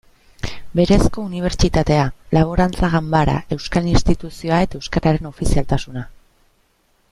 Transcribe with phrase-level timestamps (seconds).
[0.77, 2.07] Berezko unibertsitatea,
[2.37, 6.07] Laborantza Ganbara, Euskal Instituzioa eta euskararen ofizialtasuna.